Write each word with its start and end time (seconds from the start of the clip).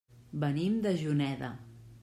Venim 0.43 0.79
de 0.87 0.95
Juneda. 1.03 1.53